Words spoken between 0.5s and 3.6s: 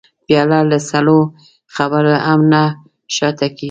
له سړو خبرو هم نه شا ته کېږي.